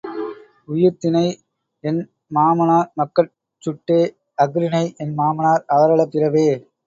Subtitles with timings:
[0.69, 1.23] உயர்திணை
[1.83, 3.31] என்மனார் மக்கட்
[3.63, 4.01] சுட்டே
[4.37, 6.47] அஃறிணை என்மனார் அவரல பிறவே